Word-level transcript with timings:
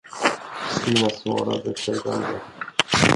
Stina 0.73 1.09
svarade 1.09 1.73
tvekande. 1.73 2.39